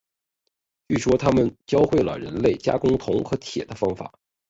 [0.87, 4.11] 据说他们教给了人类加工铜和铁的方法。